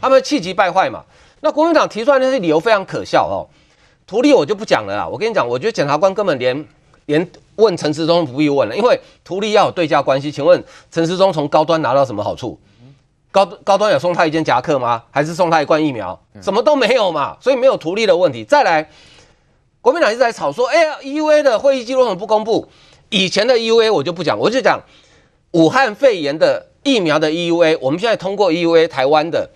[0.00, 1.04] 他们气急败坏嘛。
[1.40, 3.46] 那国民党提出来那些理由非常可笑哦。
[4.06, 6.66] 图利我就不讲了啦，我跟你讲，我觉得检察官根本连
[7.06, 10.32] 连问陈时中不必问了，因为图利要有对价关系。
[10.32, 12.58] 请问陈时中从高端拿到什么好处？
[13.30, 15.04] 高高端有送他一件夹克吗？
[15.12, 16.20] 还是送他一罐疫苗？
[16.42, 18.42] 什么都没有嘛，所以没有图利的问题。
[18.42, 18.90] 再来，
[19.80, 22.66] 国民党一直在吵说，哎呀，EUA 的会议记录为什么不公布？
[23.08, 24.80] 以前的 EUA 我就不讲，我就讲
[25.52, 27.78] 武汉肺炎的疫苗的 EUA。
[27.80, 29.48] 我们现在通过 EUA，台湾的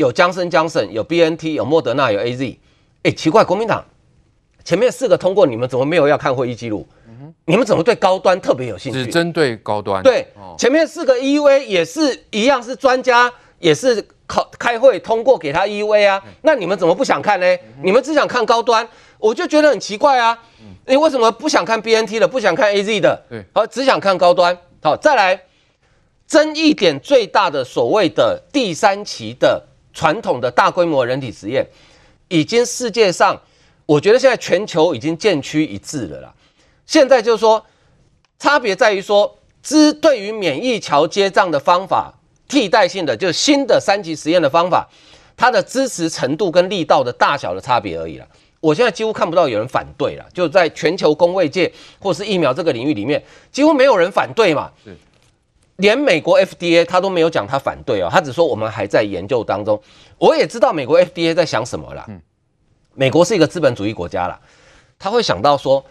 [0.00, 2.56] 有江森江省，有 BNT，有莫德纳，有 AZ。
[3.02, 3.84] 哎，奇怪，国民党
[4.64, 6.88] 前面四个通过，你们怎么没有要看会议记录？
[7.44, 9.04] 你们怎么对高端特别有兴趣？
[9.04, 10.02] 只针对高端。
[10.02, 10.26] 对，
[10.56, 16.22] 前面四个 EVA 也是一样，是专家，也是考开会通过给他 EVA 啊。
[16.42, 17.46] 那你们怎么不想看呢？
[17.82, 18.88] 你们只想看高端，
[19.18, 20.38] 我就觉得很奇怪啊。
[20.86, 23.22] 你为什么不想看 BNT 的，不想看 AZ 的？
[23.28, 24.56] 对，好，只想看高端。
[24.82, 25.42] 好，再来，
[26.26, 31.66] 争议点最大的所谓的第三期的传统的大规模人体实验，
[32.28, 33.40] 已经世界上，
[33.86, 36.34] 我觉得现在全球已经渐趋一致了啦。
[36.86, 37.64] 现在就是说，
[38.38, 42.14] 差别在于说，之对于免疫桥接障的方法，
[42.48, 44.88] 替代性的就是新的三级实验的方法，
[45.36, 48.26] 它的支持程度跟力道的大小的差别而已了。
[48.60, 54.70] 我现在几乎看不到有人反对了，就在全球工卫界或是疫苗这个领域里面，几乎没有人反对嘛。
[55.80, 59.80] 连美国 FDA 他都没有讲他反对哦，他只说我们还在研究当中。
[60.18, 62.06] 我也知道美国 FDA 在想什么啦。
[62.94, 64.38] 美国是一个资本主义国家啦，
[64.98, 65.84] 他会想到说。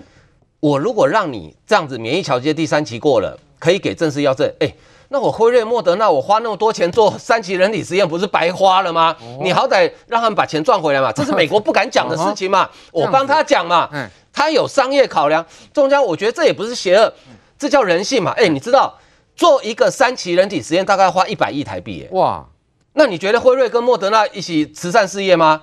[0.61, 4.69] 我如果让你这样子免疫桥接第三期过了，可以给正式药证，哎，
[5.07, 9.15] 那我辉瑞、莫德纳，我花那么多钱做三期人体实验，不是白花了吗？
[9.41, 13.89] 你好歹让他们把钱赚回来嘛，这是美国不敢讲的事情嘛， 我帮他讲嘛，
[14.33, 15.45] 他有商业考量。
[15.73, 17.13] 中间我觉得这也不是邪恶，
[17.57, 18.31] 这叫人性嘛。
[18.31, 18.93] 哎，你知道
[19.39, 22.45] 做一个三期人体实验大概要花一百亿台币，哎，哇，
[22.91, 25.61] 那你觉得辉瑞跟莫德纳一起慈善事业吗？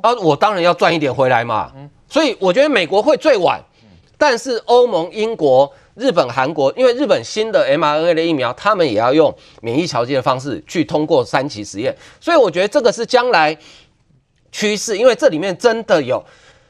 [0.00, 1.72] 啊，我当然要赚一点回来嘛。
[2.08, 3.60] 所以我觉得美国会最晚。
[4.16, 13.58] 但是欧盟、英国、日本、韩国，因为日本新的 mRNA 的疫苗，他们也要用免疫调节的方式去通过三期实验，所以我觉得这个是将来
[14.52, 16.24] 趋势，因为这里面真的有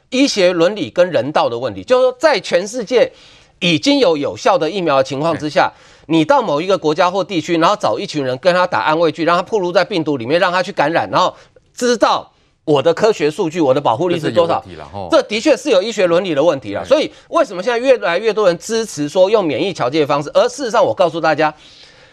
[0.09, 3.09] 医学伦理跟人道的问题，就是说在全世界
[3.59, 5.71] 已经有有效的疫苗的情况之下，
[6.07, 11.33] 你到某一个国家或地区，然后找一群人跟他打安慰剂，让他暴露在病毒里面，让他去感染，然后
[11.73, 12.31] 知道。
[12.67, 14.61] 我的科学数据，我的保护力是多少？
[15.09, 16.83] 这的确是有医学伦理的问题了。
[16.83, 20.29] 所以为什么现在越来越多人支持说用免疫调节的方式？
[20.33, 21.53] 而事实上，我告诉大家，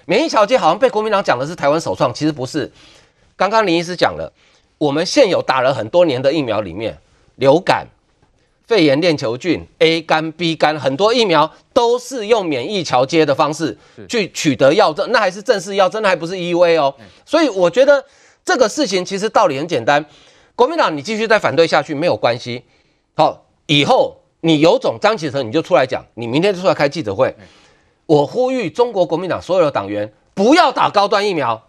[0.06, 2.71] 免疫调节好像被国民党讲的是台湾首创，其实不是。
[3.34, 4.33] 刚刚林医师讲了，
[4.78, 6.97] 我们现有打了很多年的疫苗里面，
[7.34, 7.88] 流感、
[8.67, 13.77] 肺炎链球菌、A 肝、B 肝，很多疫苗都是用免疫桥接的方式
[14.09, 16.95] 去取得药证，那还是正式药证，那还不是 EUA 哦。
[17.27, 18.05] 所以我觉得
[18.45, 20.05] 这个事情其实道理很简单。
[20.57, 22.63] 国民党，你继续再反对下去没有关系。
[23.15, 27.35] 好，以后你有种张启成，你就出来讲，你明天就出来开记者会。
[28.07, 31.63] 我呼吁中国国民党所有的党员不要打高端疫苗。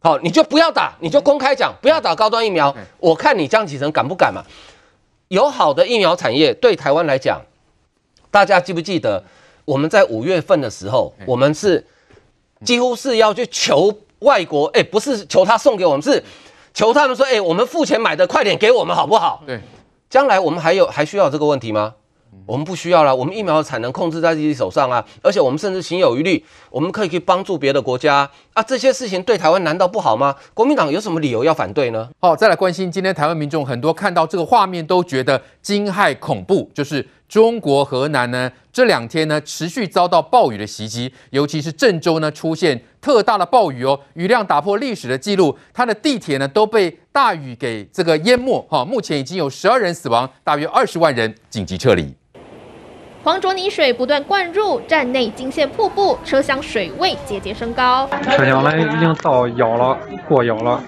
[0.00, 2.76] 好，你就不要打，你就公开讲，不要打高端疫苗。
[2.98, 4.44] 我看你张启成敢不敢嘛？
[5.28, 7.40] 有好的疫苗产业对台湾来讲，
[8.30, 9.24] 大家记不记得
[9.64, 11.86] 我们在五月份的时候，我们是
[12.64, 16.22] 几乎是要去求外国，哎，不是求他送给我们，是。
[16.76, 19.60] 求他们说：“哎、欸，我们付钱买的，快点给我们好不好？”对，
[20.10, 21.94] 将来我们还有还需要这个问题吗？
[22.46, 28.62] 我们不需要了，我们疫苗的产能控制在自己手上啊，而且我们甚至心有余力，我们可以去帮助别的国家啊。
[28.62, 30.36] 这些事情对台湾难道不好吗？
[30.52, 32.10] 国民党有什么理由要反对呢？
[32.20, 52.14] 好，再来关心今天台湾民众很多看到这个画面都觉得惊骇恐怖，就是中国河南呢这两天呢持续遭到暴雨的袭击，尤其是郑州呢出现特大的暴雨哦，雨量打破历史的记录，它的地铁呢都被大雨给这个淹没哈，目前已经有十二人死亡，大约二十万人紧急撤离。
[53.24, 58.06] 黄浊泥水不断灌入站内，惊现瀑布，车厢水位节节升高。
[58.22, 59.96] 车厢来已经到腰了，
[60.28, 60.78] 过腰了。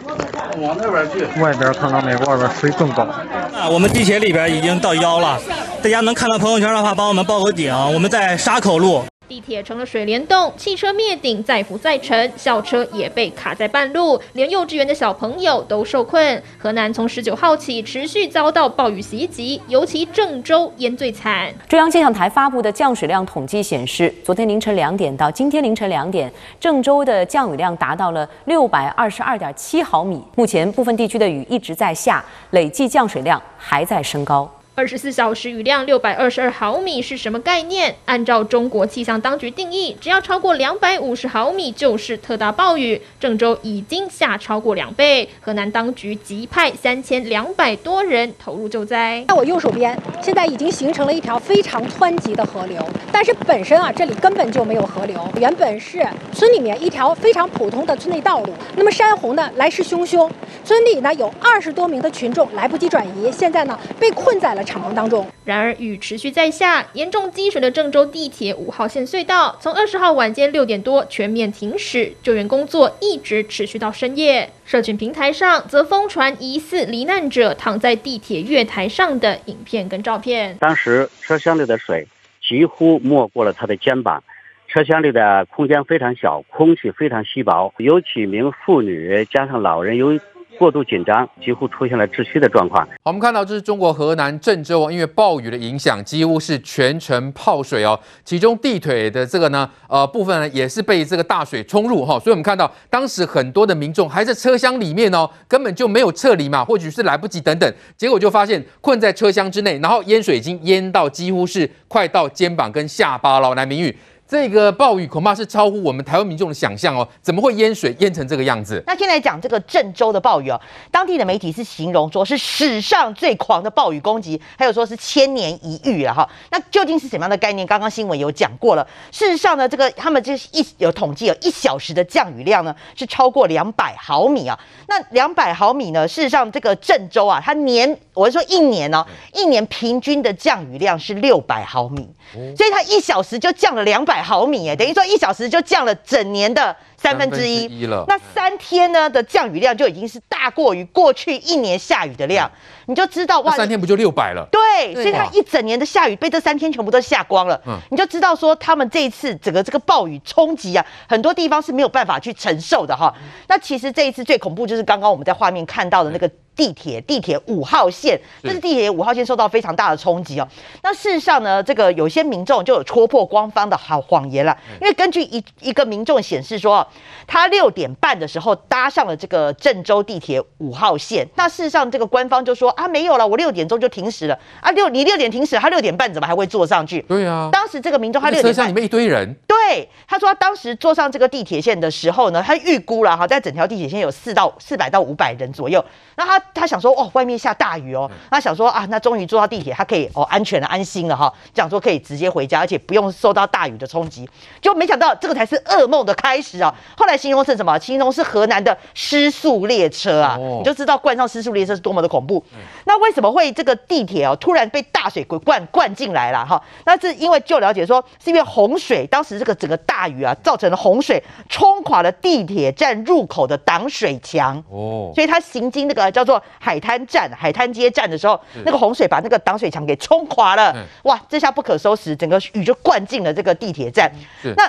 [0.58, 2.14] 往那边去，外边看到没？
[2.14, 3.04] 外边水更高。
[3.04, 5.40] 啊，我们地铁里边已经到腰了。
[5.82, 7.74] 大家能看到朋友圈的话，帮我们报个警。
[7.94, 9.02] 我们在沙口路。
[9.28, 16.40] 地铁成了水帘洞，汽车灭顶再浮再沉，校车也被卡在半路，连幼稚园的小朋友都受困。
[16.58, 21.52] 河南从十九号起持续遭到暴雨袭击，尤其郑州淹最惨。
[21.68, 30.22] 中央气象台发布的降水量统计显示，昨天凌晨两点到今天凌晨两点，郑州的降雨量达到了六百二十二点七毫米。
[30.36, 34.48] 目前部分地区的雨一直在下，累计降水量还在升高。
[34.78, 37.96] 二十四小时雨量六百二十二毫米是什么概念？
[38.04, 43.00] 按照中国气象当局定义，只要超过两百五十毫米就是特大暴雨。
[43.18, 49.24] 郑州已经下超过两倍，河南当局急派三千两百多人投入救灾。
[49.26, 52.78] 在我右手边，现在已经形成了一条非常湍急的河流，
[53.10, 58.52] 但是本身啊，这里根本就没有河流，原本是村里面一条非常普通的村内道路。
[58.76, 60.30] 那么山洪呢，来势汹汹，
[60.62, 65.26] 村里呢有二十多名的群众来不及转移，现在呢被困在了敞篷当中。
[65.44, 74.50] 然而雨持续在下，严重积水的郑州地铁五号线隧道，从二十号晚间六点多全面停驶，救援工作一直持续到深夜。
[74.64, 80.56] 社群平台上则疯传疑似罹难者躺在地铁月台上的影片跟照片。
[80.58, 82.04] 当时车厢里的水
[82.46, 84.22] 几乎没过了他的肩膀，
[84.66, 90.18] 车厢里的空间非常小，空气非常稀薄，有几名妇女加上老人由
[90.58, 92.86] 过度紧张，几乎出现了窒息的状况。
[93.04, 97.98] 我们看到这是中国河南郑州，因为暴雨的影响，几乎是全城泡水哦。
[98.24, 113.54] 其中地腿的这个呢，呃部分呢也是被这个大水冲入哈、所以我们看到当时很多的民众还在车厢里面哦，根本就没有撤离嘛，或许是来不及等等，结果就发现困在车厢之内，然后淹水已经淹到几乎是快到肩膀跟下巴了。
[113.54, 113.96] 来，明玉。
[114.28, 118.82] 这个暴雨恐怕是超乎我们台湾民众的想象哦，怎么会淹水淹成这个样子？
[118.84, 126.28] 那现在讲这个郑州的暴雨哦，当地的媒体是形容说是史上最狂的暴雨攻击，还有说是千年一遇了哈。
[126.50, 127.64] 那究竟是什么样的概念？
[127.64, 128.84] 刚刚新闻有讲过了。
[129.12, 134.58] 事实上呢，这个他们就是一有统计，有一小时的降雨量呢是超过两百毫米啊。
[134.88, 142.08] 那两百毫米呢，事实上这个郑州啊，它年我是说一年呢、哦，一年平均的降雨量是六百毫米，
[142.56, 144.15] 所以它一小时就降了两百。
[144.16, 148.04] 百毫米哎，等于说一小时就降了整年的三分之一了。
[148.08, 152.50] 那三天呢的降雨量就已经是大过于过去一年下雨的量，
[152.86, 154.46] 你就知道哇，三天不就六百了？
[154.50, 157.60] 对，所以它一整年的下雨被这三天全部都下光了。
[157.66, 163.14] 嗯，你就知道说他们这一次整个这个暴雨冲击啊，很多地方是没有办法去承受的哈。
[163.48, 166.30] 那其实这一次最恐怖就是刚刚我们在画面看到的那个。
[166.56, 170.48] 地铁地铁五号线，这是地铁五号线受到非常大的冲击哦。
[170.82, 176.85] 那事实上呢，这个有些民众就有戳破官方的好谎言了，因为根据一一个民众显示说，
[177.26, 181.26] 他六点半的时候搭上了这个郑州地铁五号线。
[181.34, 184.70] 那事实上，这个官方就说啊，没有了，我六点钟就停驶了啊。
[184.70, 187.00] 六你六点停驶，他六点半怎么还会坐上去？
[187.02, 195.84] 对啊，当时这个民众他六点半车厢里面一堆人，对，他说他当时坐上这个地铁线的时候呢，他预估了哈，在整条地铁线有四到四百到五百人左右。
[196.16, 204.28] 那他他想说哦，外面下大雨哦，他想说啊，那终于坐到地铁，他可以哦安全的安心了哈，讲说可以直接回家，而且不用受到大雨的冲击。
[204.60, 206.74] 就没想到这个才是噩梦的开始啊！
[206.96, 207.78] 后来形容是什么？
[207.78, 210.36] 形容是河南的失速列车啊！
[210.38, 212.42] 你就知道冠上失速列车是多么的恐怖。
[212.86, 216.60] 那为什么会这个地铁哦突然被大水给灌灌进来了哈？
[216.86, 226.06] 那是因为就了解说，是因为洪水，当时这个整个大雨啊，造成了洪水冲垮了地铁站入口的挡水墙哦，所以他行经那个。
[226.16, 231.20] 叫做海滩站、海滩街站的时候，那个洪水把那个挡水墙给冲垮了，哇！
[231.28, 234.10] 这下不可收拾，整个雨就灌进了这个地铁站。
[234.56, 234.64] 那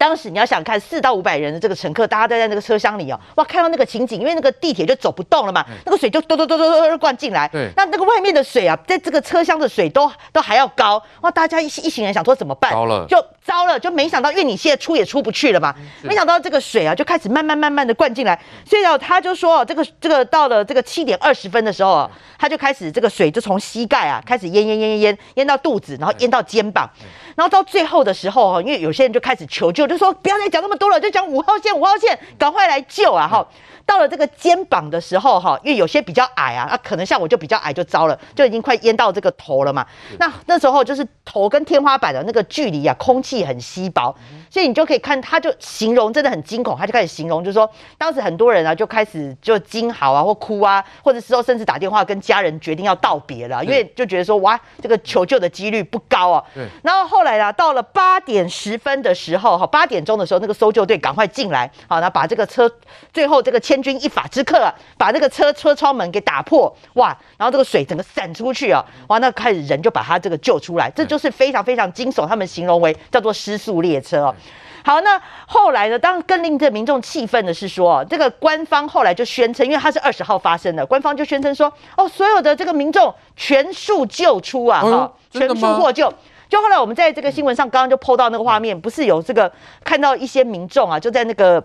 [0.00, 7.46] 当时你要想看四到五百人的这个乘客，大家都在那个车厢里哦，哇，看到那个情景，因为那个地铁就走不动了嘛，那个水就嘟嘟嘟嘟嘟灌进来。
[7.48, 11.30] 对，那那个外面的水啊，在这个车厢的水都都还要高，哇！
[11.30, 12.72] 大家一一行人想说怎么办？
[12.72, 26.88] 高了，就糟了，就没想到，因为你现在出也出不去了嘛，没想到这个水啊就开始慢慢慢慢的灌进来，所以哦，他就说这个这个到了这个七点二十分的时候啊，他就开始这个水就从膝盖啊开始淹淹淹淹淹淹到肚子，然后淹到肩膀。
[27.34, 33.26] 然后到最后的时候哈，因为有些人就开始求救，就说不要再讲那么多了，就讲五号线，五号线，赶快来救啊！
[33.26, 33.44] 哈，
[33.86, 39.86] 到了这个肩膀的时候哈，因为有些比较矮啊，那可能像我就比较矮就糟了，就已经快淹到这个头了嘛。
[40.18, 44.14] 那那时候就是头跟天花板的那个距离啊，空气很稀薄，
[44.50, 56.44] 所以你就可以看，他就形容真的很惊恐，他就开始形容，就是说当时很多人啊就开始就惊嚎啊或哭啊，或者是说甚至打电话跟家人决定要道别了，因为就觉得说哇，这个求救的几率不高啊。
[56.82, 57.54] 然后后来啊。
[57.60, 62.66] 到了八点十分的时候，哈，八点钟的时候，那个搜救队赶快进来，好，那把这个车，
[63.12, 74.34] 最后这个千钧一发之刻啊，把这个车车窗门给打破，哇，然后这个水整个散出去啊，哇，那开始人就把他这个救出来，这就是非常非常惊悚，他们形容为叫做失速列车哦。
[74.84, 86.12] 好，那后来呢，当更令这民众气愤的是说，这个官方后来就宣称，因为它是二十号发生的，官方就宣称说，哦，所有的这个民众全数救出啊，哈，全数获救。
[86.48, 89.52] 就后来我们在这个新闻上刚刚就 PO 到那个画面，不是有这个
[89.84, 91.64] 看到一些民众啊，就在那个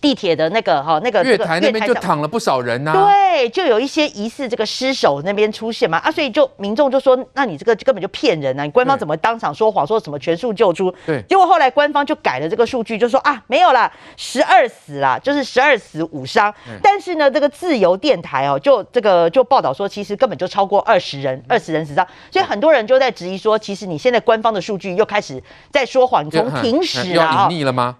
[0.00, 10.92] 地铁的那个哈那个月台那边就躺了不少人呐、啊，对，就有一些疑似这个尸首那边出现嘛啊，所以就民众就说，那你这个根本就骗人啊，你官方怎么当场说谎，说什么全数救出？
[11.06, 16.52] 对，结果后来官方就改了这个数据，就说啊没有啦，十二死啦，就是十二死五伤。
[16.82, 22.06] 但是呢，这个自由电台哦，就这个就报道说，其实根本就超过二十人，二十人死伤。
[22.30, 27.48] 所以很多人就在质疑说，其实你现在官方的数据又开始在说谎，你从停驶啊？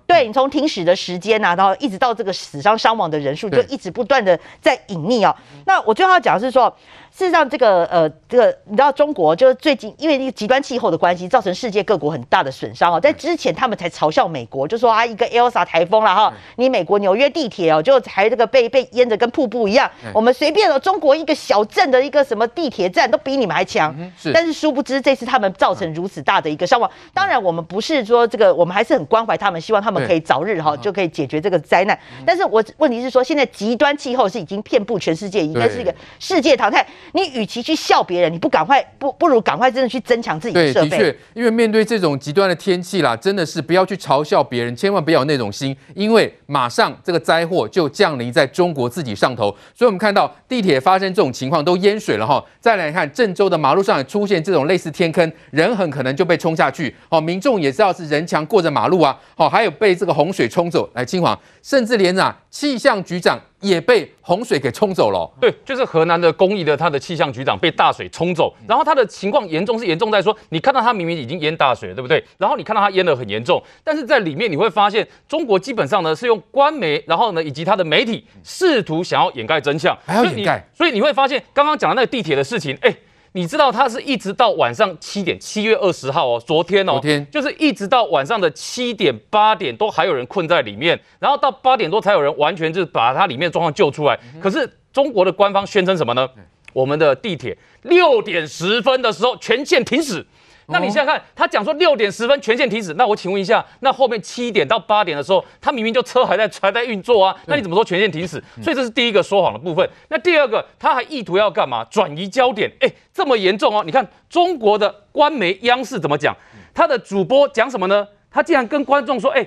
[0.07, 5.35] 对，你从停驶的时间啊，然后一直到这个死伤伤亡的人数，就一直不断的在隐匿啊。
[5.65, 6.75] 那我最后要讲的是说。
[7.17, 13.01] 事实上，这个呃，这个你知道，中国就是最近因为那个极端气候的关系，造成世界各国很大的损伤哦。
[13.01, 19.91] 在之前，他们才嘲笑美国，就说啊，一个 Elsa 台风了哈，你美国纽约地铁哦，就还这个被被淹得跟瀑布一样。
[20.13, 23.97] 我们随便哦，中国一个小镇的一个什么地铁站都比你们还强。
[24.19, 26.91] 是，但是殊不知这次他们造成如此大的一个伤亡。
[27.15, 31.99] 当然，我们不是说这个，我们还是很关怀他们，希望他们可以早日哈就可以解决这个灾难。
[32.27, 36.87] 但是我问题是说，现在极端气候是已经遍布全世界，应该是一个世界常态。
[37.13, 40.89] 你与其去笑别人，你不赶快不不如赶快真的去增强自己的设备。
[40.89, 49.55] 对，的确，因为面对这种极端的天气啦，真的是不要去嘲笑别人，千万不要有那种心，因为马上这个灾祸就降临在中国自己上头。
[49.75, 52.45] 所以我们看到地铁发生这种情况都淹水了哈。
[52.61, 56.95] 再来看郑州的马路上也出现这种类似天坑，人很可能就被冲下去。
[57.09, 59.19] 好，民众也知道是人墙过着马路啊。
[59.37, 60.89] 好，还有被这个洪水冲走。
[60.95, 63.41] 来，清华，甚至连啊气象局长。
[63.61, 65.31] 也被洪水给冲走了、哦。
[65.41, 72.23] 对，就是河南的公益的他的气象局长被大水冲走，然后他的情况严重是严重在说，你看到他明明已经淹大水了，对不对？
[72.39, 82.95] 然后你看到他淹得很严重，但是在里面你会发现，中国基本上呢是用官媒，然后呢以及他的媒体试图想要掩盖真相，还要掩盖，所以你会发现刚刚讲的那个地铁的事情，哎。
[83.37, 94.19] 你知道他是一直到晚上七点，七月二十号哦，昨天哦，昨天就是一直到晚上的七点八点都还有人困在里面，然后到八点多才有人完全就是把它里面状况救出来。
[94.41, 96.27] 可是中国的官方宣称什么呢？
[96.73, 100.25] 我们的地铁六点十分的时候全线停驶。
[100.69, 108.43] 那你想想看，他讲说六点十分全线停止，那我请问一下，那后面七点到八点的时候，他明明就车还在还在运作啊，那你怎么说全线停止？
[108.61, 109.89] 所以这是第一个说谎的部分。
[110.09, 111.85] 那第二个，他还意图要干嘛？
[111.85, 112.71] 转移焦点。
[112.81, 113.83] 哎，这么严重哦！
[113.85, 116.37] 你看中国的官媒央视怎么讲？
[116.75, 118.07] 他的主播讲什么呢？
[118.31, 119.47] 他竟然跟观众说：“哎，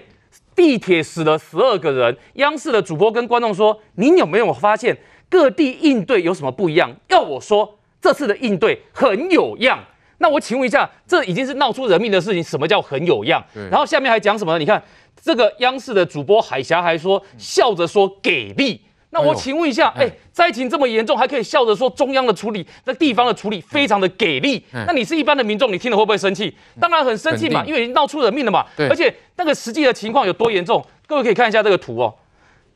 [0.56, 4.98] 地铁死了十二个人。”央视的主播跟观众说：“您有没有发现
[5.30, 9.78] 各地应对有什么不一样？”要我说，这次的应对很有样。
[10.20, 13.44] 那我请问一下，这已经是闹出人命的事情，什么叫很有样？
[13.72, 14.60] 然后下面还讲什么呢？
[14.60, 14.82] 你看
[15.22, 18.82] 这个央视的主播海峡还说笑着说给力。
[19.12, 24.64] 那我请问一下，哎，灾情这么严重，还可以笑着说中央的处理，那地方的处理非常的给力。
[24.72, 26.56] 那你是一般的民众，你听了会不会生气？
[26.80, 28.64] 当然很生气嘛，因为已经闹出人命了嘛。
[28.78, 30.86] 而且那个实际的情况有多严重？
[31.08, 32.14] 各位可以看一下这个图哦，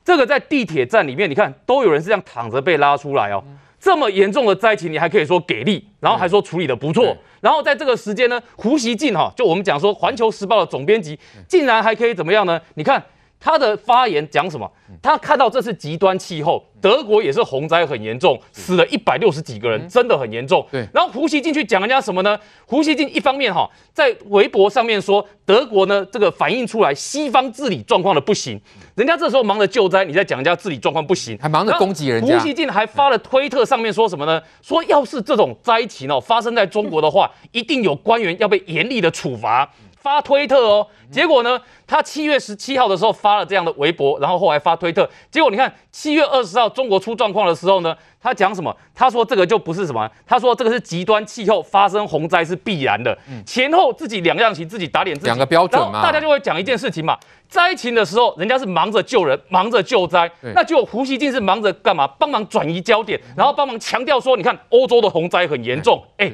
[0.03, 3.43] 这个在地铁站里面，你看都有人是这样躺着被拉出来哦。
[3.83, 12.57] 这么严重的灾情，你还可以说给力，然后还说处理的不错，然后在这个时间呢，胡锡进哈，就我们讲说《环球时报》的总编辑，竟然还可以怎么样呢？
[12.75, 13.03] 你看
[13.43, 14.71] 他的发言讲什么？
[15.01, 16.63] 他看到这次极端气候。
[16.79, 20.65] 德国也是洪灾很严重，死了一百六十几个人，真的很严重。
[20.69, 22.37] 对，然后胡锡进去讲人家什么呢？
[22.65, 28.59] 胡锡进一方面哈，在微博上面说德国呢，这个反映出来西方治理状况的不行，
[28.95, 32.37] 人家这时候忙着救灾，你在讲人家治理状况不行，还忙着攻击人家。
[32.37, 34.41] 胡锡进还发了推特上面说什么呢？
[34.61, 39.71] 说要是这种灾情哦发生在中国的话，一定有官员要被严厉的处罚。
[40.03, 41.57] 发推特哦，结果呢，
[41.87, 48.75] 他七月十七号的时候发了这样的微博，然后后来发推特，结果你看七月二十号中国出状况的时候呢，他讲什么？
[48.93, 56.03] 他说这个就不是什么，他说这个是极端气候发生洪灾是必然的，前后自己两样情，自己打脸自己，两个标准嘛。
[56.03, 57.17] 大家就会讲一件事情嘛，
[57.47, 62.05] 灾情的时候人家是忙着救人，忙着救灾，那就胡锡进是忙着干嘛？
[62.19, 66.29] 帮忙转移焦点，然后帮忙强调说，你看欧洲的洪灾很严重，哎，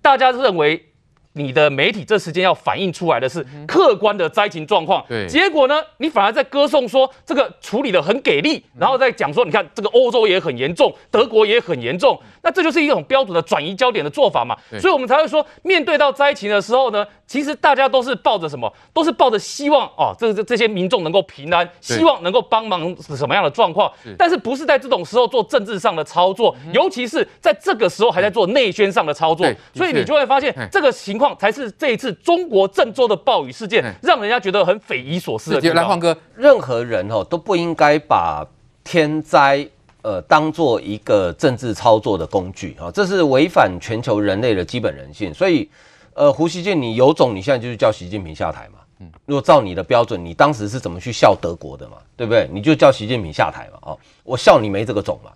[0.00, 0.90] 大家认为。
[1.34, 31.23] 你的媒体这时间要反映出来的是客观的灾情状况，对，结果呢，你反而在歌颂说这个处理的很给力，然后再讲说，你看这个欧洲也很严重，德国也很严重，那这就是一种标准的转移焦点的做法嘛，所以我们才会说，面对到灾情的时候呢，其实大家都是抱着什么，都是抱着希望哦，这这这些民众能够平安，希望能够帮忙什么样的状况，但是不是在这种时候做政治上的操作，尤其是在这个时候还在做内宣上的操作，所以你就会发现这个情况。
[31.38, 35.60] 才是这一次中国郑州的暴雨事件，让人家觉得很匪夷所思。
[35.60, 38.44] 来，焕哥，任何人哦都不应该把
[38.82, 39.64] 天灾
[40.02, 45.32] 呃当做一个政治操作的工具啊，这是违反全球人类的基本人性。
[45.32, 45.70] 所以，
[46.14, 48.80] 呃，胡锡进，你有种，你现在就是叫习近平下台嘛。
[49.00, 51.96] 嗯如果照你的标准，你当时是怎么去笑德国的嘛？
[52.16, 52.48] 对不对？
[52.52, 53.78] 你就叫习近平下台嘛？
[53.82, 55.30] 哦，我笑你没这个种嘛？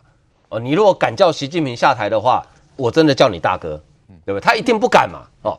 [0.50, 3.83] 哦，你如果敢叫习近平下台的话，我真的叫你大哥，
[4.28, 4.44] 对不对？
[4.44, 5.26] 他一定不敢嘛？
[5.40, 5.58] 哦，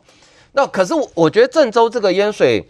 [0.52, 2.64] 那可是我觉得郑州这个淹水，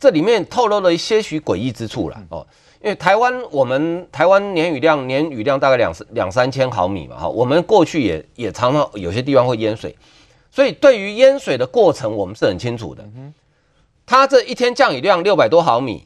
[0.00, 2.44] 这里面透露了一些许诡异之处了哦。
[2.82, 9.96] 因为台湾我们台湾年雨量年雨量大概两两三千毫米嘛，哈，我们过去也也常常有些地方会淹水，
[10.50, 13.04] 所以对于淹水的过程我们是很清楚的。
[14.04, 16.02] 它这一天降雨量六百多毫米，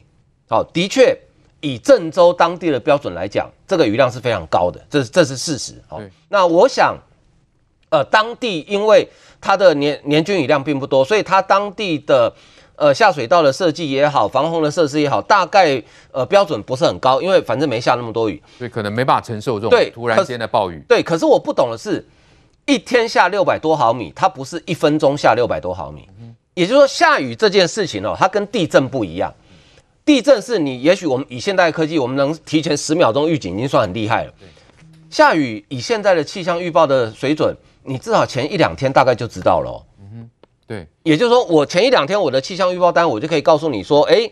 [0.49, 1.17] 哦，的确
[1.61, 5.73] 以郑州当地的标准来讲，这个雨量是非常高的，这是这是事实。
[5.89, 6.95] 哦，那我想，
[7.89, 9.07] 呃，当地因为
[9.41, 12.33] 它的年年均雨量并不多，所以它当地的。
[12.77, 15.79] 呃，下水道的设计也好，防洪的设施也好，大概
[16.11, 20.83] 呃标准不是很高，因为反正没下那么多雨，所以可能没办法承受这种突然间的暴雨。
[20.89, 22.03] 对，可是我不懂的是，
[22.65, 26.07] 一天下六百多毫米，它不是一分钟下六百多毫米，
[26.55, 29.31] 也就是说下雨这件事情哦，它跟地震不一样。
[30.03, 34.33] 地震是你也许我们以现代科技，我们能提前十秒钟预警，已经算很厉害了。
[35.11, 39.85] 下雨以现在的气象预报的水准，你至少前一两天大概就知道了哦。
[40.67, 44.31] 对，也就是说，我前一两天我的气象预报单，我就可以告诉你说，哎，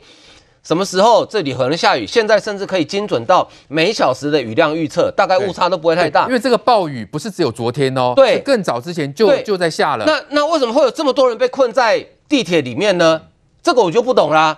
[0.64, 2.08] 什么时候这里可能下雨。
[2.08, 6.28] 现在甚至可以精准到每小时的雨量预测，大概误差都不会太大。
[6.28, 10.06] 因为这个暴雨不是只有昨天哦，对，更早之前就就在下了。
[10.06, 13.22] 那那为什么会有这么多人被困在地铁里面呢？
[13.62, 14.58] 这个我就不懂啦。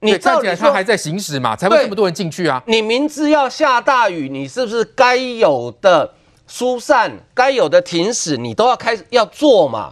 [0.00, 2.60] 你看起来它还在行驶嘛，才会这么多人进去啊？
[2.66, 6.14] 你明知要下大雨，你是不是该有的
[6.52, 9.90] 疏散、该有的停驶，你都要开始要做嘛？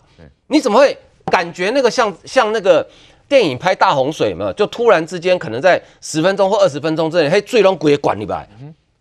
[0.49, 2.87] 你怎么会感觉那个像像那个
[3.27, 4.53] 电影拍大洪水嘛？
[4.53, 8.47] 就突然之间可能在十分钟或二十分钟之内，嘿，最终鬼也管你吧？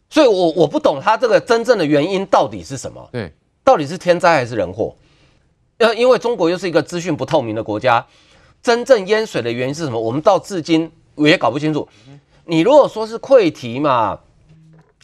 [0.10, 3.06] 所以我我不懂他这个真正的原因到底是什么？
[3.12, 3.30] 对，
[3.62, 4.96] 到底是天灾还是人祸？
[5.80, 8.06] 呃，因为中国又是一个资讯不透明的国家，
[8.64, 10.00] 真正淹水的原因是什么？
[10.00, 11.86] 我们到至今我也搞不清楚。
[12.46, 14.18] 你如果说是溃堤嘛？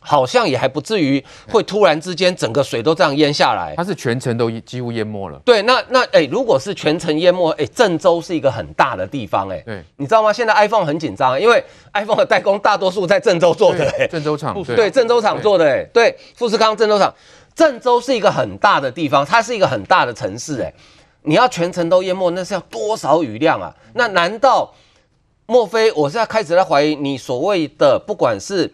[0.05, 5.41] 好像也还不至于会突然之间整个水都这样淹下来，它是全程都几乎淹没了。
[5.43, 10.31] 对，那那哎、欸，如果是全程淹没，哎、欸，郑州是一个很大的地方、欸，哎，对，你知道吗？
[10.31, 17.13] 现在 iPhone 很紧张，因为 iPhone 的代工大多数在郑州做的、欸，郑州厂，对，郑州厂做的、欸，哎，对，富士康郑州厂，
[17.55, 20.74] 郑州是一个很大的地方，它是一个很大的城市、欸，哎，
[21.24, 23.74] 你要全程都淹没，那是要多少雨量啊？
[23.94, 24.72] 那难道
[25.48, 28.72] 莫非我现在开始在怀疑你所谓的不管是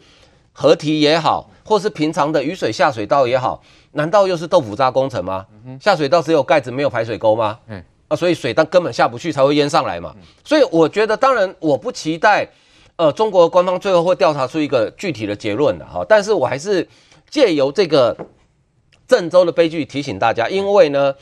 [0.52, 1.50] 河堤也好？
[1.64, 3.62] 或是平常的雨水下水道也好，
[3.94, 5.46] 难道又是豆腐渣工程吗？
[5.80, 7.58] 下水道只有盖子没有排水沟吗？
[7.68, 10.14] 嗯啊，所以水当根本下不去才会淹上来嘛。
[10.44, 12.46] 所以我觉得，当然我不期待，
[12.98, 16.04] 呃，中国官方最后会调查出一个具体的结论的哈。
[16.10, 16.86] 但是我还是
[17.30, 18.18] 借由这个
[19.08, 21.16] 郑州的悲剧提醒大家，因为呢，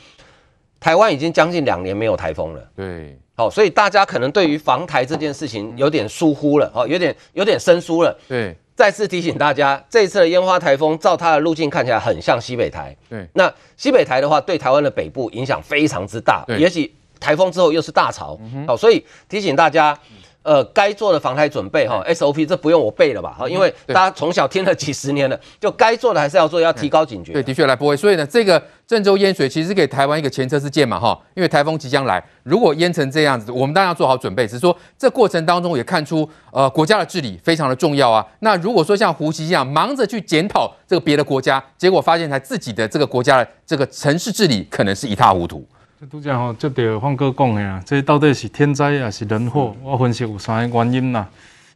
[0.80, 2.68] 台湾已经将近两年没有台风了。
[2.74, 8.18] 对，好，所以大家可能对于防台这件事情有点疏忽了，哦，有点有点生疏了。
[8.26, 8.56] 对。
[8.80, 12.96] 再次提醒大家，这一次的烟花台风，照它的路径看起来很像西北台。
[13.10, 16.42] 对，那西北台的话，对台湾的北部影响非常之大。
[16.56, 16.90] 也许
[17.20, 19.94] 台风之后又是大潮，好、所以提醒大家。
[20.42, 23.34] 呃，该做的防台准备哈，SOP 这不用我背了吧？
[23.38, 27.34] 哈，因为大家从小听了几十年了，就该做的还是要做，要提高警觉。
[27.34, 27.94] 对，的确来不会。
[27.94, 34.46] 所以呢，这个郑州淹水其实是给台湾一个前车之鉴嘛，哈，因为台风即将来，如果淹成这样子，我们当然要做好准备。
[34.46, 38.26] 只是说这过程当中也看出，呃，国家的治理非常的重要啊。
[38.38, 45.66] 那如果说像胡锡进这样忙着去检讨这个别的国家，结果发现他自己的这个国家的这个城市治理可能是一塌糊涂。
[46.08, 49.76] 拄则吼，接着方哥讲的啊，这到底是天灾还是人祸？
[49.82, 51.28] 我分析有三个原因啦。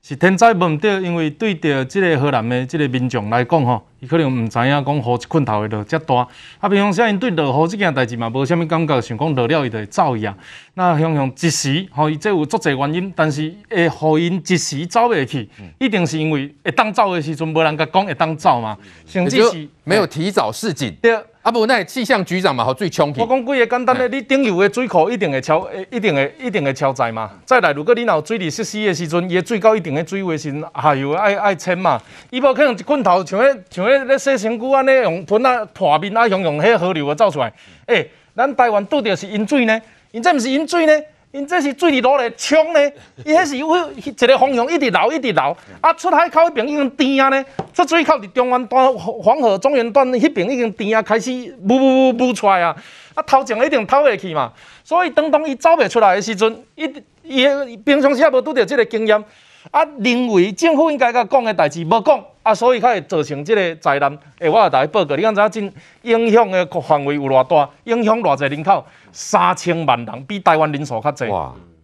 [0.03, 6.27] 是天灾无毋对，因为对着即个河南的即个民众来讲吼，伊可能毋知影讲雨一困头会落遮大。
[6.59, 10.35] 啊，平常时因对落雨这件代志嘛，无啥物感觉，想讲落了伊就会走去啊。
[10.73, 15.47] 那像像一时吼，伊这有足侪原因，但是会互因一时走袂去，
[15.79, 18.75] 一定是因为会当走的时阵无人甲讲会当走嘛，
[19.07, 20.97] 甚至是没有提早示警。
[21.03, 21.15] 对。
[21.45, 23.21] 啊不，那气象局长嘛，好最冲去。
[23.21, 27.31] 我讲几个简单的，你顶游的水库一定会超，一定会一定会超载嘛。
[27.45, 30.51] 再来，如果你若有水利设施的时阵，伊的水高一定的水位是
[30.83, 32.01] 下游爱爱迁嘛。
[32.31, 37.53] 伊无可能一棍头像迄像迄咧洗身躯安尼用盆啊破面啊，用用迄河流啊走出来。
[37.89, 39.79] 诶、咱台湾拄着是引水呢，
[40.13, 40.93] 因这毋是引水呢。
[41.35, 42.79] 因这是水里落来冲呢，
[43.25, 51.33] 伊迄是有一个方向一直流一直流，啊出海口迄边已经甜啊呢，出水口伫中原段黄河中原段迄边已经甜啊，开始
[51.69, 52.77] 雾雾雾雾出来啊，
[53.15, 54.53] 啊头前一定透袂去嘛，
[54.85, 56.89] 所以当当伊走袂出来的时阵，伊
[57.25, 59.25] 伊平常时也无拄着即个经验，
[59.73, 64.17] 啊认为政府应该甲讲的代志无讲，啊所以才会造成这个灾难。
[64.39, 68.87] 诶，我也大家报告，你敢知影真影响的范围有偌大，影响偌济人口？
[69.11, 71.27] 三千万人比台湾人数较济，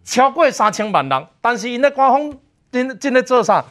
[0.05, 2.33] 超过三千万人，但是因咧官方
[2.71, 3.65] 真真咧做啥？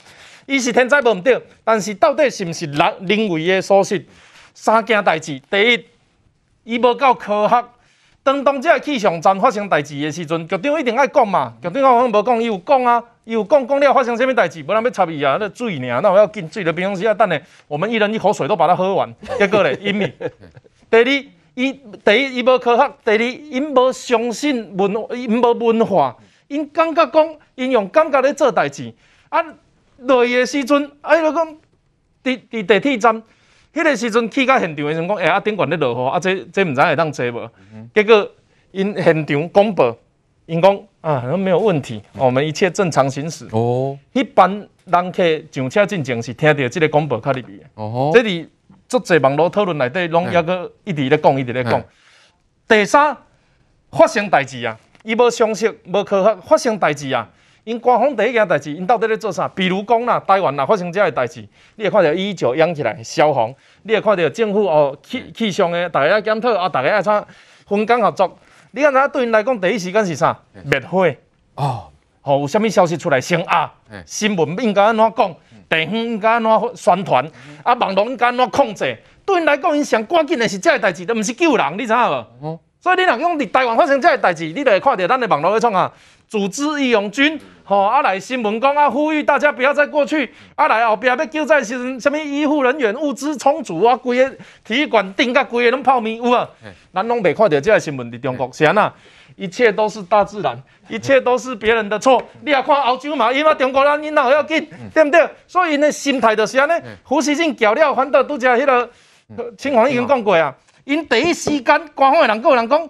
[0.47, 4.05] 伊是天灾无毋对，但是到底是毋是人人为的所失？
[4.53, 5.85] 三件代志，第一，
[6.65, 7.65] 伊无够科学。
[8.23, 11.55] 当当这个气象站发生代志的时阵，局长一定爱讲嘛。
[11.63, 19.11] 局长我无讲，伊有讲啊，伊有讲讲了发生什么代志，无人要插伊啊，那水尔，那我要进水的冰箱时啊，等下我们一人一口水都把它喝完。
[19.39, 20.15] 结果咧，因为
[20.91, 21.73] 第二，伊
[22.05, 26.15] 第一伊无科学，第二因无相信文，因无文化，
[26.49, 28.93] 因感觉讲，因用感觉咧做代志。
[29.31, 29.43] 啊，
[29.99, 31.49] 落去的时阵，哎，就讲
[32.23, 33.23] 伫伫地铁站。
[33.73, 37.51] 迄个时阵去到现场的时阵，讲，哎，啊顶悬咧落雨，啊，这这毋知会当坐无？
[37.95, 38.29] 结果
[38.73, 39.97] 因现场广播，
[40.47, 43.47] 因讲啊，那没有问题，我们一切正常行驶。
[43.53, 44.51] 哦，一般
[44.87, 47.63] 人客上车进前是听到这个广播较入去。
[47.75, 48.49] 哦，这里
[48.89, 51.83] 足侪网络讨论内底，拢抑个一直咧讲，一直咧讲。
[52.67, 53.17] 第三，
[53.93, 57.31] 发生代志啊，伊无常识，无科学，发生代志啊。
[57.65, 59.47] 因官方第一件代志，因到底咧做啥？
[59.49, 61.47] 比如讲啦，台湾啦发生这样的代志，
[61.77, 67.13] 你会看到一一九扬起来消防，你会看到政府哦气气象的大家要检讨啊，大家要怎
[67.67, 68.39] 分工合作？
[68.73, 70.39] 你看，咱对因来讲，第一时间是啥？
[70.65, 71.07] 灭火
[71.57, 71.89] 哦，
[72.23, 73.73] 好，有啥物消息出来先啊？
[74.07, 75.35] 新闻应该安怎讲？
[75.69, 77.25] 电视应该安怎宣传？
[77.63, 78.97] 啊，网络应该安怎控制？
[79.27, 82.27] 对因来讲，因上关键的是这个代志，都毋是救人，你知影无？
[82.41, 85.93] 哦，所以你若讲伫台湾发生这个代志，你就会看到咱的网络咧创啊。
[86.31, 90.33] 组织义勇军，吼啊来新闻讲啊，呼吁大家不要再过去。
[90.55, 96.49] 啊来后壁要救灾时阵，什么医护人员物资充足啊，规个体育馆顶甲规个拢泡面有啊。
[96.95, 98.93] 咱拢未看到这个新闻伫中国，是安那？
[99.35, 100.57] 一切都是大自然，
[100.89, 102.23] 一切都是别人的错。
[102.43, 105.29] 你也看欧洲嘛，因为中国人因哪要紧，对不对？
[105.49, 106.73] 所以呢，心态就是安尼。
[107.03, 108.89] 胡锡进搞了，反倒拄则迄个
[109.59, 112.89] 清皇已经讲过啊，因第一时间官方的人有人讲。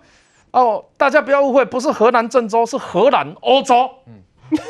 [0.53, 3.89] 哦，大家不要误会，不是河南郑州，是荷兰欧洲。
[4.07, 4.15] 嗯，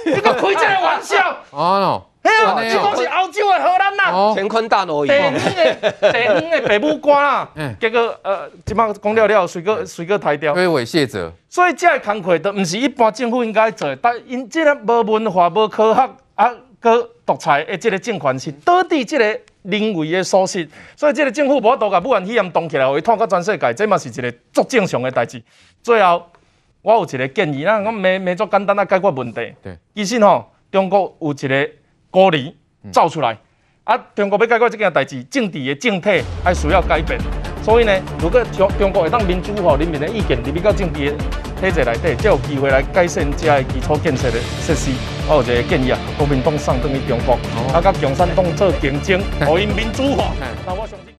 [0.06, 1.36] 你个开这个玩笑。
[1.50, 2.30] 哦，哎
[2.68, 4.34] 呦，这讲是欧洲的荷兰呐。
[4.36, 5.08] 乾坤大挪移。
[5.08, 7.48] 地方的地方的北部瓜啦。
[7.54, 7.74] 嗯。
[7.80, 10.52] 结果呃，即马讲了了，随个随个抬掉。
[10.52, 11.32] 推诿卸责。
[11.48, 19.40] 所以这个工作都不是一般政府应该做，但因这个无文化、无科学啊，搁独裁的这个政权是倒伫这个。
[19.62, 25.42] 人为的疏失，所以这个政府无法度甲武汉肺炎动起来，会拖到全世界，这嘛是一个足正常的代志。
[25.82, 26.24] 最后，
[26.82, 29.54] 我有一个建议啦，我没没做简单啊解决问题。
[29.62, 31.70] 对，其实吼，中国有一个
[32.10, 32.54] 孤儿
[32.90, 33.34] 走出来，
[33.84, 37.18] 嗯、啊，中国要解决这件代志，政治的政体还需要改变。
[37.70, 41.16] 所以呢，如果中中国会当民主化，人民的意见入比较政治的
[41.60, 44.90] 体制内底，才有机会来改善这个基础建设的设施。
[45.28, 47.34] 我有一个建议啊，国民党送等于中国，
[47.72, 50.32] 啊，甲共产党做竞争， 互因民主化。
[50.66, 51.00] 那我相信。